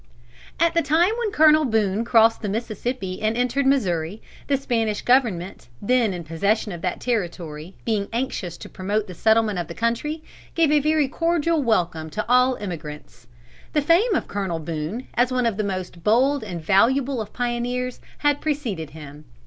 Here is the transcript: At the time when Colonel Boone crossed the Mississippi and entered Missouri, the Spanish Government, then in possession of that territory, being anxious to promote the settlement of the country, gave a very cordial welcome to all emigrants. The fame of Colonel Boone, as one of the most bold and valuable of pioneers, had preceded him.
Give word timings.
At 0.59 0.73
the 0.73 0.81
time 0.81 1.11
when 1.19 1.31
Colonel 1.31 1.63
Boone 1.63 2.03
crossed 2.03 2.41
the 2.41 2.49
Mississippi 2.49 3.21
and 3.21 3.37
entered 3.37 3.67
Missouri, 3.67 4.19
the 4.47 4.57
Spanish 4.57 5.03
Government, 5.03 5.67
then 5.79 6.11
in 6.11 6.23
possession 6.23 6.71
of 6.71 6.81
that 6.81 6.99
territory, 6.99 7.75
being 7.85 8.07
anxious 8.11 8.57
to 8.57 8.67
promote 8.67 9.05
the 9.05 9.13
settlement 9.13 9.59
of 9.59 9.67
the 9.67 9.75
country, 9.75 10.23
gave 10.55 10.71
a 10.71 10.79
very 10.79 11.07
cordial 11.07 11.61
welcome 11.61 12.09
to 12.09 12.25
all 12.27 12.55
emigrants. 12.57 13.27
The 13.73 13.81
fame 13.83 14.15
of 14.15 14.27
Colonel 14.27 14.57
Boone, 14.57 15.05
as 15.13 15.31
one 15.31 15.45
of 15.45 15.55
the 15.57 15.63
most 15.63 16.03
bold 16.03 16.43
and 16.43 16.59
valuable 16.59 17.21
of 17.21 17.31
pioneers, 17.31 18.01
had 18.17 18.41
preceded 18.41 18.89
him. 18.89 19.25